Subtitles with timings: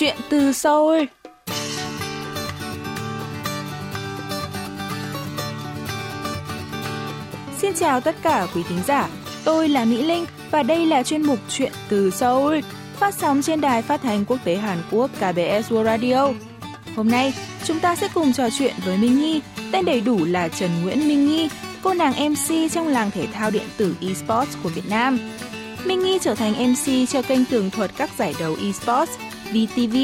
[0.00, 1.02] Chuyện từ Seoul
[7.58, 9.08] Xin chào tất cả quý thính giả,
[9.44, 12.58] tôi là Mỹ Linh và đây là chuyên mục Chuyện từ Seoul,
[12.94, 16.28] phát sóng trên đài phát thanh quốc tế Hàn Quốc KBS World Radio.
[16.96, 19.40] Hôm nay, chúng ta sẽ cùng trò chuyện với Minh Nhi,
[19.72, 21.48] tên đầy đủ là Trần Nguyễn Minh Nhi,
[21.82, 25.18] cô nàng MC trong làng thể thao điện tử eSports của Việt Nam.
[25.84, 29.12] Minh Nhi trở thành MC cho kênh tường thuật các giải đấu eSports
[29.52, 29.96] VTV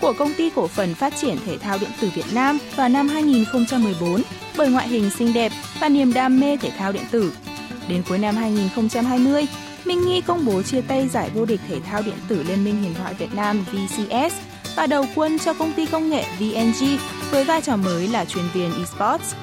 [0.00, 3.08] của công ty cổ phần phát triển thể thao điện tử Việt Nam vào năm
[3.08, 4.22] 2014
[4.56, 7.32] bởi ngoại hình xinh đẹp và niềm đam mê thể thao điện tử.
[7.88, 9.46] Đến cuối năm 2020,
[9.84, 12.82] Minh Nhi công bố chia tay giải vô địch thể thao điện tử Liên minh
[12.82, 14.34] huyền thoại Việt Nam VCS
[14.76, 16.86] và đầu quân cho công ty công nghệ VNG
[17.30, 19.34] với vai trò mới là chuyên viên eSports.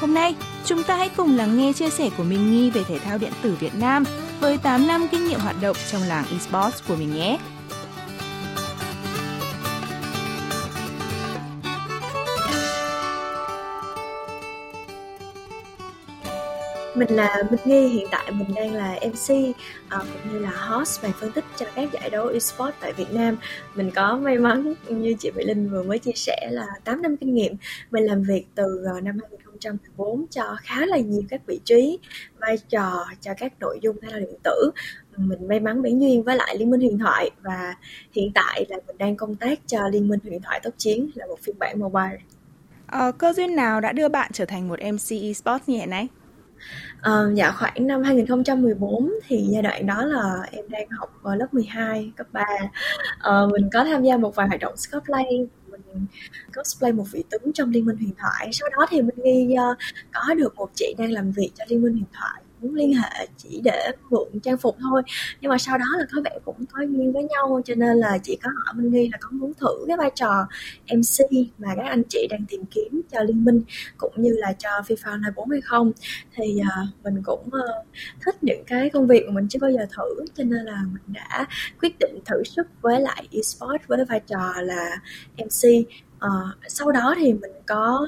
[0.00, 2.98] Hôm nay, chúng ta hãy cùng lắng nghe chia sẻ của Minh Nhi về thể
[2.98, 4.04] thao điện tử Việt Nam
[4.40, 7.38] với 8 năm kinh nghiệm hoạt động trong làng eSports của mình nhé.
[16.94, 19.54] Mình là Minh Nghi, hiện tại mình đang là MC
[19.88, 22.92] à, ờ, cũng như là host và phân tích cho các giải đấu eSports tại
[22.92, 23.36] Việt Nam.
[23.74, 27.16] Mình có may mắn như chị Mỹ Linh vừa mới chia sẻ là 8 năm
[27.16, 27.56] kinh nghiệm.
[27.90, 31.98] Mình làm việc từ ờ, năm 2014 cho khá là nhiều các vị trí,
[32.38, 34.70] vai trò cho các nội dung thể thao điện tử.
[35.16, 37.74] Mình may mắn bén duyên với lại Liên minh huyền thoại và
[38.12, 41.26] hiện tại là mình đang công tác cho Liên minh huyền thoại tốc chiến là
[41.26, 42.18] một phiên bản mobile.
[42.86, 46.08] Ờ, cơ duyên nào đã đưa bạn trở thành một MC eSports như hiện nay?
[47.00, 51.54] Ờ, dạ khoảng năm 2014 thì giai đoạn đó là em đang học ở lớp
[51.54, 52.70] 12 cấp 3 uh,
[53.18, 55.24] ờ, mình có tham gia một vài hoạt động cosplay
[55.70, 56.06] mình
[56.56, 58.48] cosplay một vị tướng trong liên minh huyền thoại.
[58.52, 59.78] Sau đó thì mình nghi uh,
[60.12, 63.26] có được một chị đang làm việc cho liên minh huyền thoại muốn liên hệ
[63.36, 65.02] chỉ để mượn trang phục thôi.
[65.40, 68.18] Nhưng mà sau đó là các bạn cũng có duyên với nhau cho nên là
[68.22, 70.46] chị có hỏi Minh Nghi là có muốn thử cái vai trò
[70.94, 71.26] MC
[71.58, 73.62] mà các anh chị đang tìm kiếm cho liên minh
[73.96, 75.92] cũng như là cho FIFA 24 hay không.
[76.34, 77.86] Thì uh, mình cũng uh,
[78.24, 81.14] thích những cái công việc mà mình chưa bao giờ thử cho nên là mình
[81.14, 81.46] đã
[81.80, 85.00] quyết định thử sức với lại esports với vai trò là
[85.36, 85.68] MC
[86.26, 88.06] Uh, sau đó thì mình có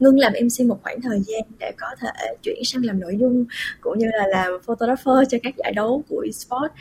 [0.00, 3.44] ngưng làm MC một khoảng thời gian để có thể chuyển sang làm nội dung
[3.80, 6.74] cũng như là làm photographer cho các giải đấu của esports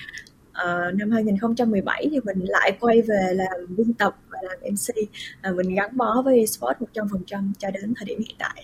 [0.51, 4.95] uh, năm 2017 thì mình lại quay về làm biên tập và làm MC
[5.41, 8.63] À, ờ, mình gắn bó với esports 100% cho đến thời điểm hiện tại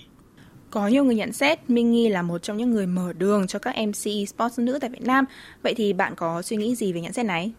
[0.73, 3.59] có nhiều người nhận xét Minh Nghi là một trong những người mở đường cho
[3.59, 5.25] các MC esports nữ tại Việt Nam.
[5.63, 7.51] Vậy thì bạn có suy nghĩ gì về nhận xét này?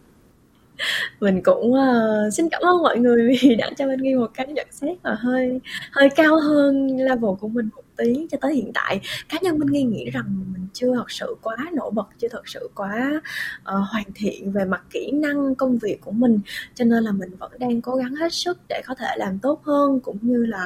[1.19, 4.47] mình cũng uh, xin cảm ơn mọi người vì đã cho mình nghe một cái
[4.47, 5.59] nhận xét mà hơi
[5.91, 8.27] hơi cao hơn level của mình một tí.
[8.31, 8.99] Cho tới hiện tại
[9.29, 12.47] cá nhân mình nghi nghĩ rằng mình chưa thật sự quá nổi bật chưa thật
[12.47, 13.21] sự quá
[13.59, 16.39] uh, hoàn thiện về mặt kỹ năng công việc của mình.
[16.75, 19.61] Cho nên là mình vẫn đang cố gắng hết sức để có thể làm tốt
[19.63, 20.65] hơn cũng như là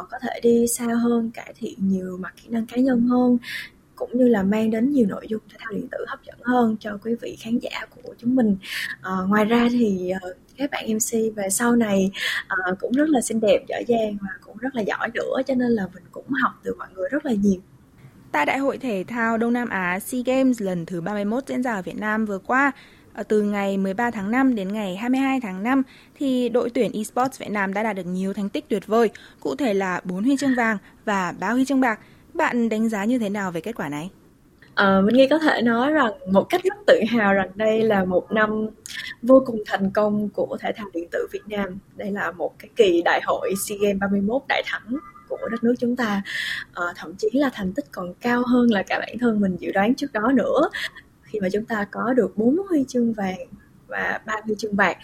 [0.00, 3.38] uh, có thể đi xa hơn cải thiện nhiều mặt kỹ năng cá nhân hơn
[3.96, 6.76] cũng như là mang đến nhiều nội dung thể thao điện tử hấp dẫn hơn
[6.80, 8.56] cho quý vị khán giả của chúng mình
[9.02, 12.10] à, ngoài ra thì ờ, các bạn MC về sau này
[12.70, 15.54] uh, cũng rất là xinh đẹp giỏi giang và cũng rất là giỏi nữa cho
[15.54, 17.60] nên là mình cũng học từ mọi người rất là nhiều
[18.32, 21.74] Tại Đại hội Thể thao Đông Nam Á SEA Games lần thứ 31 diễn ra
[21.74, 22.72] ở Việt Nam vừa qua,
[23.28, 25.82] từ ngày 13 tháng 5 đến ngày 22 tháng 5
[26.14, 29.10] thì đội tuyển eSports Việt Nam đã đạt được nhiều thành tích tuyệt vời,
[29.40, 32.00] cụ thể là 4 huy chương vàng và 3 huy chương bạc.
[32.34, 34.10] Bạn đánh giá như thế nào về kết quả này?
[34.74, 38.04] À, mình nghĩ có thể nói rằng một cách rất tự hào rằng đây là
[38.04, 38.66] một năm
[39.22, 41.78] vô cùng thành công của thể thao điện tử Việt Nam.
[41.96, 44.96] Đây là một cái kỳ đại hội SEA Games 31 đại thắng
[45.28, 46.22] của đất nước chúng ta.
[46.74, 49.72] À, thậm chí là thành tích còn cao hơn là cả bản thân mình dự
[49.72, 50.68] đoán trước đó nữa
[51.22, 53.38] khi mà chúng ta có được 4 huy chương vàng
[53.86, 54.96] và ba huy chương bạc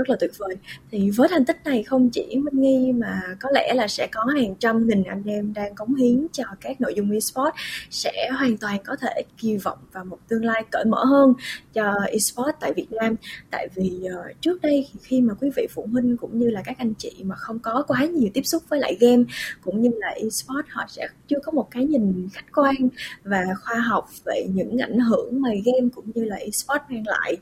[0.00, 0.56] rất là tuyệt vời.
[0.90, 4.24] Thì với thành tích này không chỉ Minh Nghi mà có lẽ là sẽ có
[4.36, 7.56] hàng trăm nghìn anh em đang cống hiến cho các nội dung esports
[7.90, 11.34] sẽ hoàn toàn có thể kỳ vọng vào một tương lai cởi mở hơn
[11.72, 13.14] cho esports tại Việt Nam.
[13.50, 16.78] Tại vì uh, trước đây khi mà quý vị phụ huynh cũng như là các
[16.78, 19.22] anh chị mà không có quá nhiều tiếp xúc với lại game
[19.64, 22.88] cũng như là esports họ sẽ chưa có một cái nhìn khách quan
[23.24, 27.36] và khoa học về những ảnh hưởng mà game cũng như là esports mang lại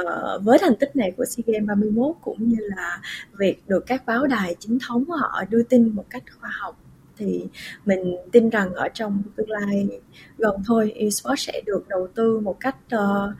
[0.00, 3.00] uh, với thành tích này của SEA Games 31 cũng như là
[3.38, 6.78] việc được các báo đài chính thống họ đưa tin một cách khoa học
[7.18, 7.46] thì
[7.84, 9.88] mình tin rằng ở trong tương lai
[10.38, 13.34] gần thôi esports sẽ được đầu tư một cách uh,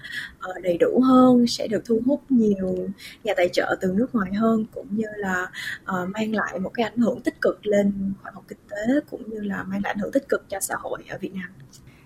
[0.50, 2.88] uh, đầy đủ hơn sẽ được thu hút nhiều
[3.24, 5.50] nhà tài trợ từ nước ngoài hơn cũng như là
[5.82, 9.30] uh, mang lại một cái ảnh hưởng tích cực lên khoa học kinh tế cũng
[9.30, 11.50] như là mang lại ảnh hưởng tích cực cho xã hội ở Việt Nam.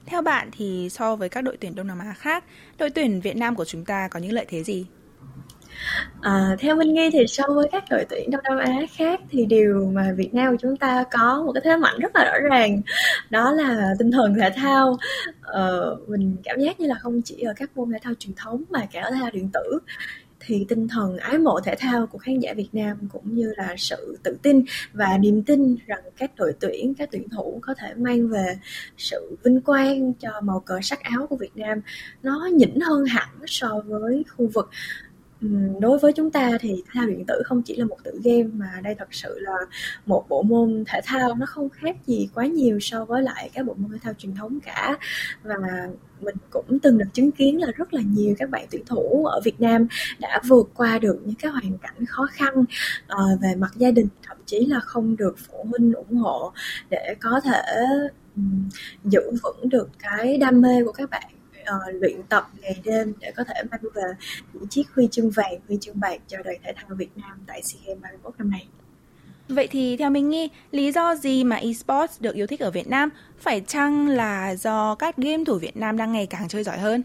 [0.06, 2.44] Theo bạn thì so với các đội tuyển Đông Nam Á khác,
[2.78, 4.86] đội tuyển Việt Nam của chúng ta có những lợi thế gì?
[6.20, 9.46] À, theo Minh Nghi thì so với các đội tuyển Đông Nam Á khác thì
[9.46, 12.48] điều mà Việt Nam của chúng ta có một cái thế mạnh rất là rõ
[12.50, 12.80] ràng
[13.30, 14.96] đó là tinh thần thể thao.
[15.40, 18.64] Ờ, mình cảm giác như là không chỉ ở các môn thể thao truyền thống
[18.70, 19.78] mà cả ở thể thao điện tử
[20.46, 23.74] thì tinh thần ái mộ thể thao của khán giả Việt Nam cũng như là
[23.78, 27.94] sự tự tin và niềm tin rằng các đội tuyển, các tuyển thủ có thể
[27.94, 28.58] mang về
[28.96, 31.80] sự vinh quang cho màu cờ sắc áo của Việt Nam
[32.22, 34.70] nó nhỉnh hơn hẳn so với khu vực
[35.80, 38.42] đối với chúng ta thì thể thao điện tử không chỉ là một tựa game
[38.42, 39.56] mà đây thật sự là
[40.06, 41.34] một bộ môn thể thao.
[41.34, 44.34] Nó không khác gì quá nhiều so với lại các bộ môn thể thao truyền
[44.34, 44.96] thống cả.
[45.42, 45.56] Và
[46.20, 49.40] mình cũng từng được chứng kiến là rất là nhiều các bạn tuyển thủ ở
[49.44, 49.86] Việt Nam
[50.18, 54.08] đã vượt qua được những cái hoàn cảnh khó khăn uh, về mặt gia đình
[54.22, 56.52] thậm chí là không được phụ huynh ủng hộ
[56.90, 57.62] để có thể
[58.36, 58.68] um,
[59.04, 63.32] giữ vững được cái đam mê của các bạn uh, luyện tập ngày đêm để
[63.36, 64.02] có thể mang về
[64.52, 67.62] những chiếc huy chương vàng, huy chương bạc cho đoàn thể thao Việt Nam tại
[67.62, 68.66] SEA Games 31 năm nay.
[69.48, 72.88] Vậy thì theo mình nghĩ, lý do gì mà esports được yêu thích ở Việt
[72.88, 73.08] Nam?
[73.38, 77.02] Phải chăng là do các game thủ Việt Nam đang ngày càng chơi giỏi hơn?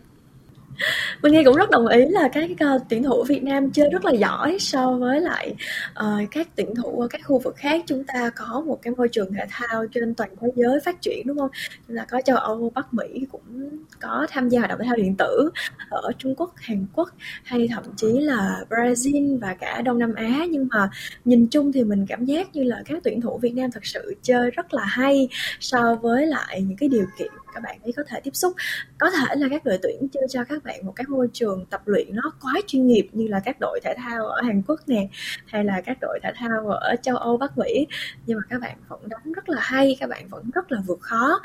[1.22, 4.06] Mình nghe cũng rất đồng ý là các uh, tuyển thủ Việt Nam chơi rất
[4.06, 5.56] là giỏi so với lại
[6.00, 9.10] uh, các tuyển thủ ở các khu vực khác chúng ta có một cái môi
[9.10, 11.50] trường thể thao trên toàn thế giới phát triển đúng không?
[11.88, 13.70] Là có châu Âu, Bắc Mỹ cũng
[14.02, 15.50] có tham gia hoạt động thể thao điện tử
[15.90, 17.10] ở Trung Quốc, Hàn Quốc
[17.44, 20.90] hay thậm chí là Brazil và cả Đông Nam Á nhưng mà
[21.26, 24.16] nhìn chung thì mình cảm giác như là các tuyển thủ Việt Nam thật sự
[24.22, 25.28] chơi rất là hay
[25.60, 28.54] so với lại những cái điều kiện các bạn ấy có thể tiếp xúc.
[28.98, 31.82] Có thể là các đội tuyển chưa cho các bạn một cái môi trường tập
[31.86, 35.08] luyện nó quá chuyên nghiệp như là các đội thể thao ở Hàn Quốc nè,
[35.46, 37.88] hay là các đội thể thao ở châu Âu, Bắc Mỹ.
[38.26, 41.02] Nhưng mà các bạn vẫn đóng rất là hay, các bạn vẫn rất là vượt
[41.02, 41.40] khó.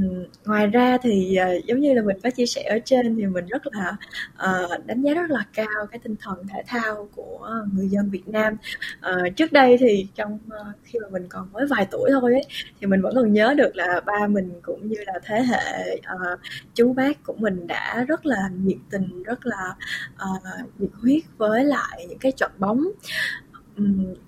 [0.44, 3.46] ngoài ra thì uh, giống như là mình có chia sẻ ở trên thì mình
[3.46, 3.96] rất là
[4.34, 8.28] uh, đánh giá rất là cao cái tinh thần thể thao của người dân Việt
[8.28, 8.56] Nam.
[8.98, 12.44] Uh, trước đây thì trong uh, khi mà mình còn mới vài tuổi thôi ấy,
[12.80, 16.40] thì mình vẫn còn nhớ được là ba mình cũng như là thế hệ uh,
[16.74, 19.74] chú bác của mình đã rất là nhiệt tình rất là
[20.14, 22.84] uh, nhiệt huyết với lại những cái trận bóng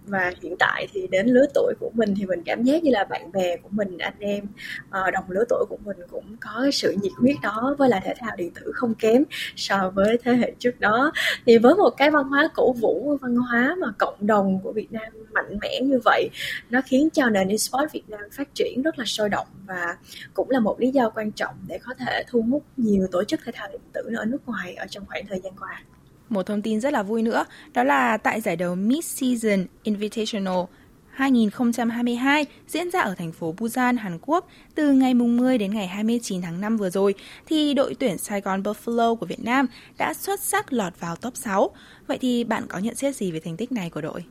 [0.06, 3.04] và hiện tại thì đến lứa tuổi của mình thì mình cảm giác như là
[3.04, 4.46] bạn bè của mình, anh em,
[4.90, 8.00] ờ, đồng lứa tuổi của mình cũng có cái sự nhiệt huyết đó với lại
[8.04, 9.25] thể thao điện tử không kém
[9.56, 11.12] so với thế hệ trước đó.
[11.46, 14.93] Thì với một cái văn hóa cổ vũ, văn hóa mà cộng đồng của Việt
[14.93, 16.28] Nam mạnh mẽ như vậy,
[16.70, 19.96] nó khiến cho nền esports Việt Nam phát triển rất là sôi động và
[20.34, 23.40] cũng là một lý do quan trọng để có thể thu hút nhiều tổ chức
[23.44, 25.82] thể thao điện tử ở nước ngoài ở trong khoảng thời gian qua.
[26.28, 30.64] Một thông tin rất là vui nữa, đó là tại giải đấu Mid-Season Invitational
[31.11, 36.43] 2022 diễn ra ở thành phố Busan, Hàn Quốc từ ngày 10 đến ngày 29
[36.43, 37.14] tháng 5 vừa rồi,
[37.46, 39.67] thì đội tuyển Sài Gòn Buffalo của Việt Nam
[39.99, 41.70] đã xuất sắc lọt vào top 6.
[42.06, 44.25] Vậy thì bạn có nhận xét gì về thành tích này của đội?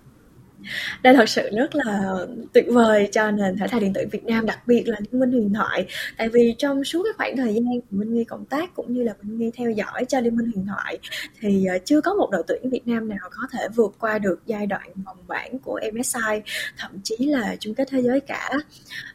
[1.04, 2.16] đây thật sự rất là
[2.54, 5.32] tuyệt vời cho nền thể thao điện tử Việt Nam đặc biệt là Liên minh
[5.32, 5.86] huyền thoại.
[6.18, 9.14] Tại vì trong suốt cái khoảng thời gian Minh Nghi cộng tác cũng như là
[9.22, 10.98] Minh Nghi theo dõi cho Liên minh huyền thoại
[11.40, 14.42] thì ờ, chưa có một đội tuyển Việt Nam nào có thể vượt qua được
[14.46, 16.42] giai đoạn vòng bảng của MSI
[16.78, 18.50] thậm chí là chung kết thế giới cả.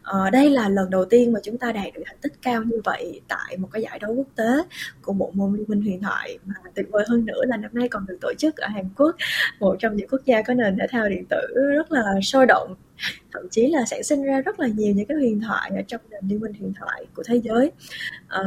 [0.02, 2.80] Ờ, đây là lần đầu tiên mà chúng ta đạt được thành tích cao như
[2.84, 4.62] vậy tại một cái giải đấu quốc tế
[5.02, 6.38] của bộ môn Liên minh huyền thoại.
[6.44, 9.16] Mà tuyệt vời hơn nữa là năm nay còn được tổ chức ở Hàn Quốc
[9.60, 12.74] một trong những quốc gia có nền thể thao điện tử rất là sôi động.
[13.32, 16.00] Thậm chí là sản sinh ra rất là nhiều những cái huyền thoại ở trong
[16.10, 17.72] nền liên minh huyền thoại của thế giới.
[18.28, 18.40] À,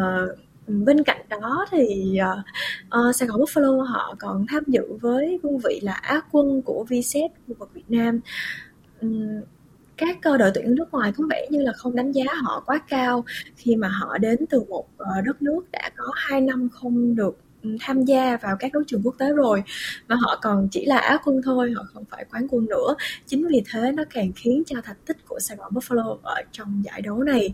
[0.67, 5.57] bên cạnh đó thì uh, uh, Sài Gòn Buffalo họ còn tham dự với cương
[5.57, 8.19] vị là á quân của VSET khu vực Việt Nam.
[9.01, 9.41] Um,
[9.97, 12.79] các cơ đội tuyển nước ngoài có vẻ như là không đánh giá họ quá
[12.89, 14.85] cao khi mà họ đến từ một
[15.25, 17.37] đất nước đã có 2 năm không được
[17.81, 19.63] tham gia vào các đấu trường quốc tế rồi
[20.07, 23.47] và họ còn chỉ là á quân thôi, họ không phải quán quân nữa chính
[23.47, 27.01] vì thế nó càng khiến cho thành tích của Sài Gòn Buffalo ở trong giải
[27.01, 27.53] đấu này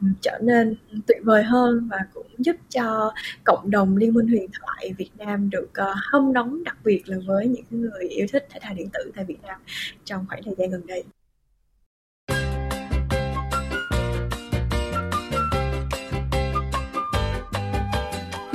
[0.00, 3.12] ừ, trở nên tuyệt vời hơn và cũng giúp cho
[3.44, 7.16] cộng đồng liên minh huyền thoại Việt Nam được ờ, hâm nóng đặc biệt là
[7.26, 9.60] với những người yêu thích thể thao điện tử tại Việt Nam
[10.04, 11.04] trong khoảng thời gian gần đây.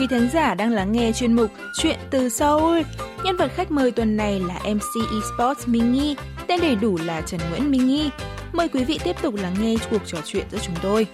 [0.03, 2.81] Quý thính giả đang lắng nghe chuyên mục Chuyện từ Seoul.
[3.23, 6.15] Nhân vật khách mời tuần này là MC Esports Minh Nghi,
[6.47, 8.09] tên đầy đủ là Trần Nguyễn Minh Nghi.
[8.53, 11.07] Mời quý vị tiếp tục lắng nghe cuộc trò chuyện giữa chúng tôi.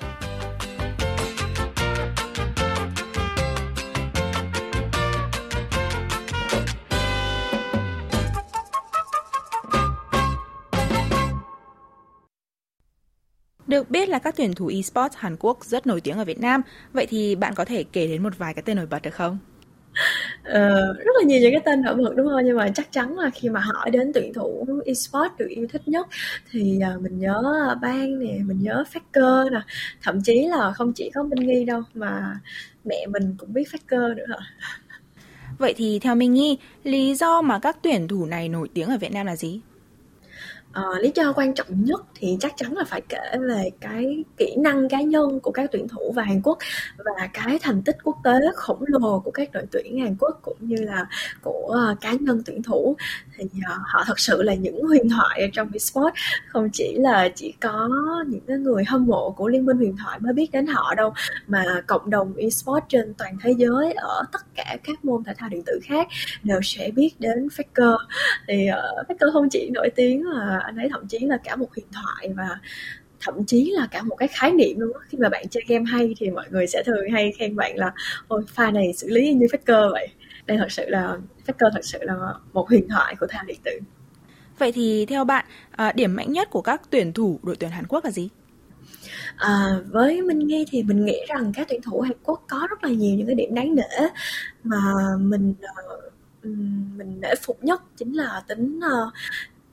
[13.69, 16.61] Được biết là các tuyển thủ esports Hàn Quốc rất nổi tiếng ở Việt Nam.
[16.93, 19.37] Vậy thì bạn có thể kể đến một vài cái tên nổi bật được không?
[20.43, 22.45] Ờ, rất là nhiều những cái tên nổi bật đúng không?
[22.45, 25.87] Nhưng mà chắc chắn là khi mà hỏi đến tuyển thủ esports được yêu thích
[25.87, 26.07] nhất
[26.51, 29.61] thì uh, mình nhớ Ban nè, mình nhớ Faker nè,
[30.01, 32.39] thậm chí là không chỉ có Minh Nghi đâu mà
[32.85, 34.37] mẹ mình cũng biết Faker nữa.
[35.57, 38.97] Vậy thì theo Minh Nghi, lý do mà các tuyển thủ này nổi tiếng ở
[38.97, 39.61] Việt Nam là gì?
[40.83, 44.55] Ờ, lý do quan trọng nhất thì chắc chắn là phải kể về cái kỹ
[44.57, 46.57] năng cá nhân của các tuyển thủ và Hàn Quốc
[46.97, 50.57] và cái thành tích quốc tế khổng lồ của các đội tuyển Hàn Quốc cũng
[50.59, 51.07] như là
[51.41, 52.95] của uh, cá nhân tuyển thủ
[53.53, 56.17] thì ờ, họ thật sự là những huyền thoại ở trong esports.
[56.47, 57.89] Không chỉ là chỉ có
[58.27, 61.13] những cái người hâm mộ của liên minh huyền thoại mới biết đến họ đâu
[61.47, 65.49] mà cộng đồng esports trên toàn thế giới ở tất cả các môn thể thao
[65.49, 66.07] điện tử khác
[66.43, 67.97] đều sẽ biết đến Faker.
[68.47, 71.67] Thì uh, Faker không chỉ nổi tiếng mà anh ấy thậm chí là cả một
[71.75, 72.59] huyền thoại và
[73.21, 74.99] thậm chí là cả một cái khái niệm luôn đó.
[75.09, 77.91] khi mà bạn chơi game hay thì mọi người sẽ thường hay khen bạn là
[78.27, 80.07] ôi pha này xử lý như Faker vậy
[80.49, 82.15] đây thật sự là Faker thật sự là
[82.53, 83.71] một huyền thoại của thao điện tử.
[84.57, 87.87] Vậy thì theo bạn à, điểm mạnh nhất của các tuyển thủ đội tuyển Hàn
[87.87, 88.29] Quốc là gì?
[89.35, 92.83] À, với Minh Nghi thì mình nghĩ rằng các tuyển thủ Hàn Quốc có rất
[92.83, 94.07] là nhiều những cái điểm đáng nể
[94.63, 94.81] mà
[95.19, 96.45] mình uh,
[96.97, 99.13] mình nể phục nhất chính là tính uh,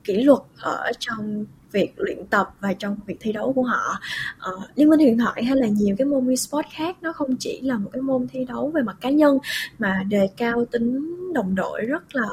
[0.04, 1.44] kỷ luật ở trong
[1.76, 4.00] việc luyện tập và trong việc thi đấu của họ.
[4.38, 7.60] À, liên minh huyền thoại hay là nhiều cái môn esports khác nó không chỉ
[7.60, 9.38] là một cái môn thi đấu về mặt cá nhân
[9.78, 12.28] mà đề cao tính đồng đội rất là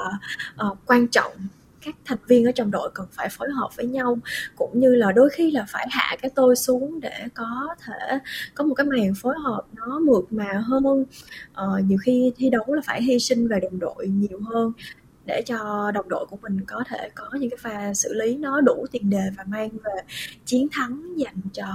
[0.67, 1.31] uh, quan trọng.
[1.85, 4.17] Các thành viên ở trong đội cần phải phối hợp với nhau
[4.55, 8.19] cũng như là đôi khi là phải hạ cái tôi xuống để có thể
[8.55, 10.85] có một cái màn phối hợp nó mượt mà hơn.
[10.85, 14.71] Uh, nhiều khi thi đấu là phải hy sinh về đồng đội nhiều hơn
[15.25, 18.61] để cho đồng đội của mình có thể có những cái pha xử lý nó
[18.61, 20.01] đủ tiền đề và mang về
[20.45, 21.65] chiến thắng dành cho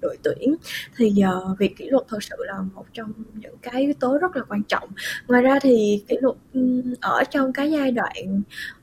[0.00, 0.56] đội tuyển.
[0.96, 1.14] Thì
[1.52, 4.42] uh, việc kỷ luật thật sự là một trong những cái yếu tố rất là
[4.48, 4.88] quan trọng.
[5.28, 8.42] Ngoài ra thì kỷ luật ừ, ở trong cái giai đoạn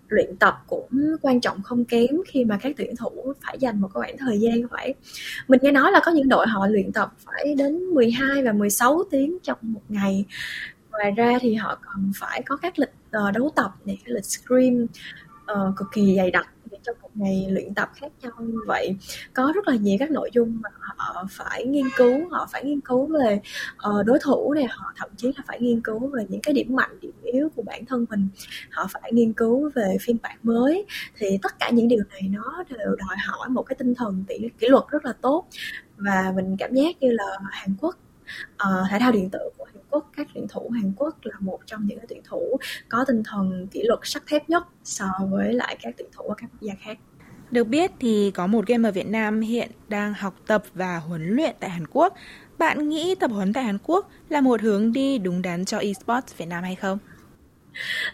[0.10, 0.90] luyện tập cũng
[1.22, 4.68] quan trọng không kém khi mà các tuyển thủ phải dành một khoảng thời gian
[4.72, 4.94] phải
[5.48, 9.04] mình nghe nói là có những đội họ luyện tập phải đến 12 và 16
[9.12, 10.26] tiếng trong một ngày
[10.98, 12.94] ngoài ra thì họ còn phải có các lịch
[13.28, 14.90] uh, đấu tập này cái lịch scrim uh,
[15.46, 18.96] ờ, cực kỳ dày đặc để trong một ngày luyện tập khác nhau như vậy.
[19.34, 22.82] Có rất là nhiều các nội dung mà họ phải nghiên cứu họ phải nghiên
[22.82, 23.42] cứu về
[23.90, 26.76] uh, đối thủ này họ thậm chí là phải nghiên cứu về những cái điểm
[26.76, 28.28] mạnh điểm yếu của bản thân mình.
[28.72, 30.86] Họ phải nghiên cứu về phiên bản mới.
[31.18, 34.24] Thì tất cả những điều này nó đều đòi hỏi một cái tinh thần
[34.60, 35.48] kỷ luật rất là tốt.
[35.98, 37.98] Và mình cảm giác như là Hàn Quốc
[38.54, 39.67] uh, thể thao điện tử của
[39.98, 42.58] Quốc, các tuyển thủ Hàn Quốc là một trong những tuyển thủ
[42.90, 46.36] có tinh thần kỷ luật sắt thép nhất so với lại các tuyển thủ ở
[46.38, 46.98] các quốc gia khác.
[47.52, 51.56] Được biết thì có một gamer Việt Nam hiện đang học tập và huấn luyện
[51.60, 52.14] tại Hàn Quốc.
[52.58, 56.38] Bạn nghĩ tập huấn tại Hàn Quốc là một hướng đi đúng đắn cho esports
[56.38, 56.98] Việt Nam hay không?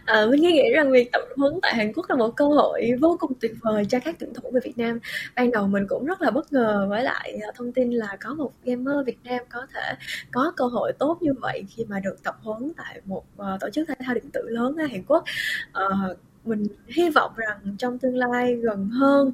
[0.06, 2.92] Ờ, à, mình nghĩ rằng việc tập huấn tại Hàn Quốc là một cơ hội
[3.02, 5.00] vô cùng tuyệt vời cho các tuyển thủ về Việt Nam.
[5.36, 8.34] Ban đầu mình cũng rất là bất ngờ với lại ờ, thông tin là có
[8.34, 9.94] một gamer Việt Nam có thể
[10.32, 13.70] có cơ hội tốt như vậy khi mà được tập huấn tại một uh, tổ
[13.70, 15.24] chức thể thao điện tử lớn ở Hàn Quốc.
[15.70, 19.32] Uh, mình hy vọng rằng trong tương lai gần hơn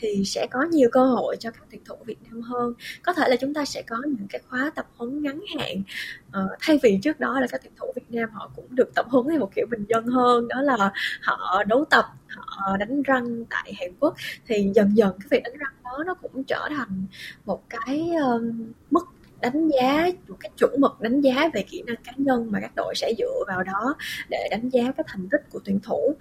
[0.00, 2.74] thì sẽ có nhiều cơ hội cho các tuyển thủ Việt Nam hơn.
[3.02, 5.82] Có thể là chúng ta sẽ có những cái khóa tập huấn ngắn hạn.
[6.28, 9.06] Uh, thay vì trước đó là các tuyển thủ Việt Nam họ cũng được tập
[9.08, 12.04] huấn theo một kiểu bình dân hơn đó là họ đấu tập
[12.36, 14.14] họ đánh răng tại Hàn Quốc
[14.46, 17.06] thì dần dần cái việc đánh răng đó nó cũng trở thành
[17.44, 19.04] một cái um, mức
[19.40, 22.72] đánh giá một cái chuẩn mực đánh giá về kỹ năng cá nhân mà các
[22.76, 23.94] đội sẽ dựa vào đó
[24.28, 26.16] để đánh giá cái thành tích của tuyển thủ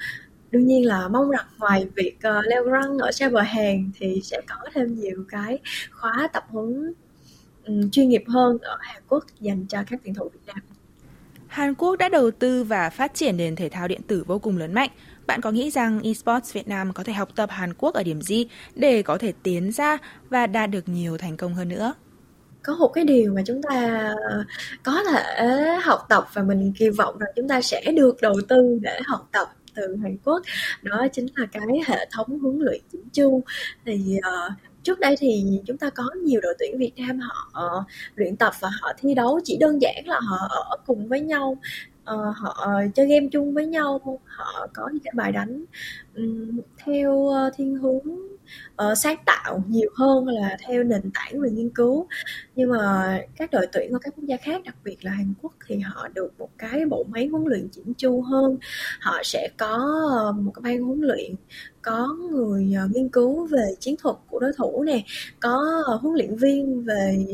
[0.51, 4.41] đương nhiên là mong rằng ngoài việc uh, leo răng ở server hàng thì sẽ
[4.47, 5.59] có thêm nhiều cái
[5.91, 6.93] khóa tập huấn
[7.65, 10.57] um, chuyên nghiệp hơn ở Hàn Quốc dành cho các tuyển thủ Việt Nam.
[11.47, 14.57] Hàn Quốc đã đầu tư và phát triển nền thể thao điện tử vô cùng
[14.57, 14.89] lớn mạnh.
[15.27, 18.21] Bạn có nghĩ rằng esports Việt Nam có thể học tập Hàn Quốc ở điểm
[18.21, 19.97] gì để có thể tiến ra
[20.29, 21.93] và đạt được nhiều thành công hơn nữa?
[22.63, 24.09] có một cái điều mà chúng ta
[24.83, 28.79] có thể học tập và mình kỳ vọng rằng chúng ta sẽ được đầu tư
[28.81, 29.47] để học tập
[29.81, 30.41] từ Hàn Quốc.
[30.81, 33.43] Đó chính là cái hệ thống huấn luyện chỉnh chu.
[33.85, 37.85] Thì uh, trước đây thì chúng ta có nhiều đội tuyển Việt Nam họ uh,
[38.15, 41.57] luyện tập và họ thi đấu chỉ đơn giản là họ ở cùng với nhau
[42.13, 45.65] uh, họ chơi game chung với nhau họ có những cái bài đánh
[46.15, 48.03] um, theo uh, thiên hướng
[48.83, 52.07] uh, sáng tạo nhiều hơn là theo nền tảng về nghiên cứu.
[52.55, 55.53] Nhưng mà các đội tuyển ở các quốc gia khác đặc biệt là Hàn Quốc
[55.67, 58.57] thì họ được một cái bộ máy huấn luyện chỉnh chu hơn.
[59.01, 61.35] Họ sẽ có ờ, một cái ban huấn luyện
[61.81, 65.03] có người ờ, nghiên cứu về chiến thuật của đối thủ nè
[65.39, 67.25] có huấn luyện viên về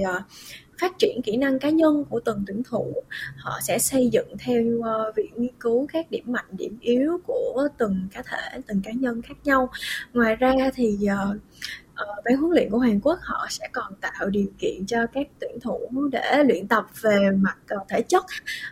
[0.80, 2.94] phát triển kỹ năng cá nhân của từng tuyển thủ.
[3.38, 7.20] Họ sẽ xây dựng theo ờ, uh, việc nghiên cứu các điểm mạnh điểm yếu
[7.28, 9.70] của từng cá thể từng cá nhân khác nhau.
[10.14, 11.38] Ngoài ra thì uh,
[12.04, 15.28] uh, ban huấn luyện của Hàn Quốc họ sẽ còn tạo điều kiện cho các
[15.40, 15.80] tuyển thủ
[16.12, 18.24] để luyện tập về mặt uh, thể chất,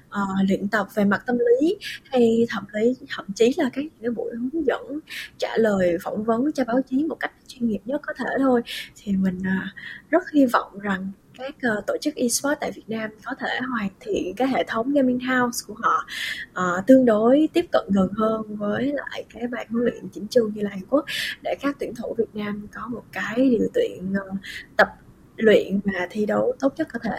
[0.08, 4.10] uh, luyện tập về mặt tâm lý hay thậm lý thậm chí là các cái
[4.10, 5.00] buổi hướng dẫn
[5.38, 8.62] trả lời phỏng vấn cho báo chí một cách chuyên nghiệp nhất có thể thôi.
[8.96, 11.12] Thì mình uh, rất hy vọng rằng
[11.44, 14.94] các uh, tổ chức esports tại Việt Nam có thể hoàn thiện cái hệ thống
[14.94, 16.06] gaming house của họ
[16.52, 20.50] uh, tương đối tiếp cận gần hơn với lại cái ban huấn luyện chỉnh chu
[20.54, 21.06] như là Hàn Quốc
[21.44, 24.36] để các tuyển thủ Việt Nam có một cái điều kiện uh, ờ,
[24.78, 24.88] tập
[25.38, 27.18] luyện và thi đấu tốt nhất có thể.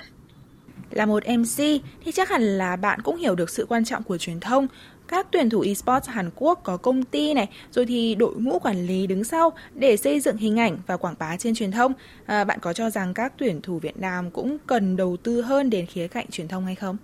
[0.91, 1.59] Là một MC
[2.05, 4.67] thì chắc hẳn là bạn cũng hiểu được sự quan trọng của truyền thông
[5.09, 8.87] các tuyển thủ esports Hàn Quốc có công ty này, rồi thì đội ngũ quản
[8.87, 11.93] lý đứng sau để xây dựng hình ảnh và quảng bá trên truyền thông.
[12.27, 15.71] À, bạn có cho rằng các tuyển thủ Việt Nam cũng cần đầu tư hơn
[15.71, 16.97] đến khía cạnh truyền thông hay không?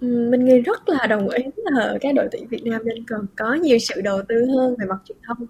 [0.00, 3.54] Mình nghĩ rất là đồng ý là các đội tuyển Việt Nam nên cần có
[3.54, 5.46] nhiều sự đầu tư hơn về mặt truyền thông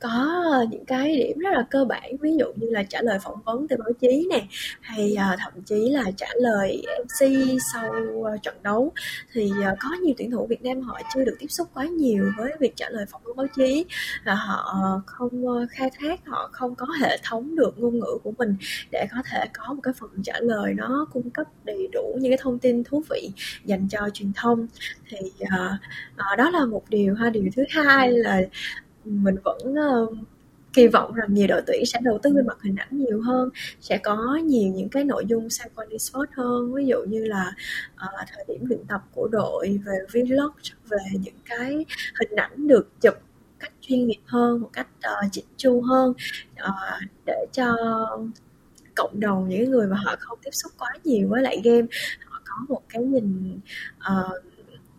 [0.00, 3.18] có ờ, những cái điểm rất là cơ bản ví dụ như là trả lời
[3.24, 4.46] phỏng vấn từ báo chí nè
[4.80, 7.28] hay uh, thậm chí là trả lời MC
[7.72, 8.92] sau uh, trận đấu.
[9.32, 12.24] Thì uh, có nhiều tuyển thủ Việt Nam họ chưa được tiếp xúc quá nhiều
[12.38, 13.84] với việc trả lời phỏng vấn báo chí
[14.24, 14.74] là họ
[15.06, 18.56] không uh, khai thác họ không có hệ thống được ngôn ngữ của mình
[18.92, 22.30] để có thể có một cái phần trả lời nó cung cấp đầy đủ những
[22.30, 23.30] cái thông tin thú vị
[23.64, 24.66] dành cho truyền thông.
[25.08, 25.48] Thì uh,
[26.14, 27.30] uh, đó là một điều ha.
[27.30, 28.40] Điều thứ hai là
[29.04, 29.58] mình vẫn
[30.02, 30.16] uh,
[30.72, 33.48] kỳ vọng rằng nhiều đội tuyển sẽ đầu tư về mặt hình ảnh nhiều hơn
[33.80, 36.74] sẽ có nhiều những cái nội dung sang quan sport hơn.
[36.74, 37.52] Ví dụ như là
[37.94, 40.52] uh, thời điểm luyện tập của đội về vlog
[40.88, 41.84] về những cái
[42.20, 43.14] hình ảnh được chụp
[43.58, 46.10] cách chuyên nghiệp hơn một cách uh, chỉnh chu hơn
[46.68, 47.76] uh, để cho
[48.94, 51.86] cộng đồng những người mà họ không tiếp xúc quá nhiều với lại game
[52.52, 53.58] có một cái nhìn
[53.96, 54.42] uh,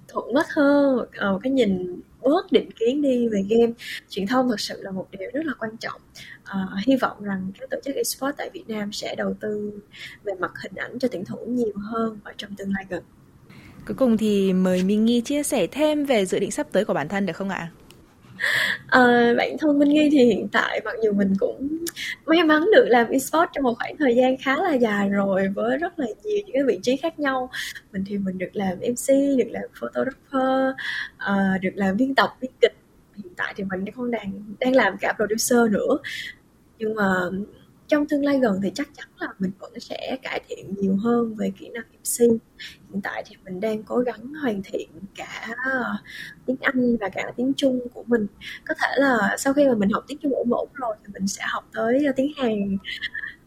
[0.07, 3.73] thuận mắt hơn uh, một cái nhìn bớt định kiến đi về game.
[4.09, 6.01] Truyền thông thực sự là một điều rất là quan trọng.
[6.41, 9.79] Uh, hy vọng rằng các tổ chức esports tại Việt Nam sẽ đầu tư
[10.23, 13.03] về mặt hình ảnh cho tuyển thủ nhiều hơn ở trong tương lai gần.
[13.87, 16.93] Cuối cùng thì mời Minh Nghi chia sẻ thêm về dự định sắp tới của
[16.93, 17.71] bản thân được không ạ?
[18.87, 21.85] Ờ, à, bản thân Minh Nghi thì hiện tại mặc dù mình cũng
[22.25, 25.77] may mắn được làm esports trong một khoảng thời gian khá là dài rồi với
[25.77, 27.49] rất là nhiều những cái vị trí khác nhau.
[27.93, 30.75] Mình thì mình được làm MC được làm photographer
[31.17, 32.75] à, được làm biên tập biên kịch.
[33.15, 35.97] Hiện tại thì mình không đang đang làm cả producer nữa.
[36.79, 37.29] Nhưng mà
[37.93, 41.35] trong tương lai gần thì chắc chắn là mình vẫn sẽ cải thiện nhiều hơn
[41.35, 42.19] về kỹ năng MC
[42.91, 45.83] hiện tại thì mình đang cố gắng hoàn thiện cả ờ,
[46.45, 48.27] tiếng Anh và cả tiếng Trung của mình.
[48.67, 51.27] Có thể là sau khi mà mình học tiếng Trung ổn ổn rồi thì mình
[51.27, 52.77] sẽ học tới tiếng Hàn.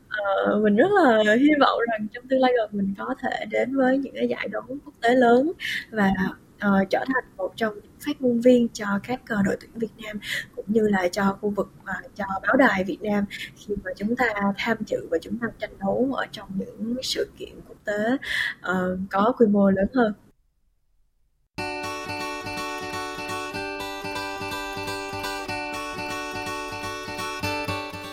[0.07, 3.77] Uh, mình rất là hy vọng rằng trong tương lai gần mình có thể đến
[3.77, 5.53] với những cái giải đấu quốc tế lớn
[5.91, 6.13] và
[6.57, 9.92] uh, trở thành một trong những phát ngôn viên cho các uh, đội tuyển Việt
[10.05, 10.19] Nam
[10.57, 13.25] cũng như là cho khu vực và uh, cho báo đài Việt Nam
[13.57, 17.31] khi mà chúng ta tham dự và chúng ta tranh đấu ở trong những sự
[17.38, 18.16] kiện quốc tế
[18.71, 20.12] uh, có quy mô lớn hơn.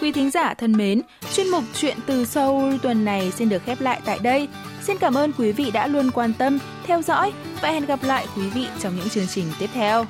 [0.01, 1.01] Quý thính giả thân mến,
[1.34, 4.47] chuyên mục Chuyện từ Seoul tuần này xin được khép lại tại đây.
[4.82, 8.28] Xin cảm ơn quý vị đã luôn quan tâm, theo dõi và hẹn gặp lại
[8.36, 10.06] quý vị trong những chương trình tiếp theo.